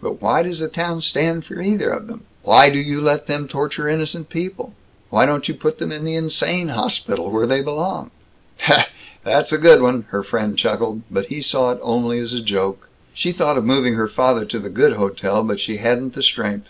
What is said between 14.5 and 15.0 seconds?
the good